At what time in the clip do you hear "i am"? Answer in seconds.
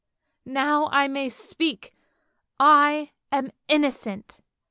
2.59-3.51